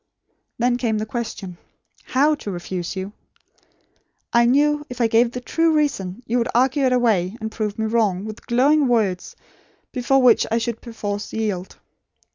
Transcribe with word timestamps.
Then 0.57 0.77
came 0.77 0.97
the 0.97 1.05
question: 1.05 1.59
how 2.05 2.33
to 2.33 2.49
refuse 2.49 2.95
you. 2.95 3.13
I 4.33 4.47
knew 4.47 4.83
if 4.89 4.99
I 4.99 5.05
gave 5.05 5.29
the 5.31 5.41
true 5.41 5.73
reason, 5.75 6.23
you 6.25 6.39
would 6.39 6.47
argue 6.55 6.85
it 6.85 6.91
away, 6.91 7.37
and 7.39 7.51
prove 7.51 7.77
me 7.77 7.85
wrong, 7.85 8.25
with 8.25 8.47
glowing 8.47 8.87
words, 8.87 9.35
before 9.91 10.19
which 10.23 10.47
I 10.49 10.57
should 10.57 10.81
perforce 10.81 11.31
yield. 11.33 11.77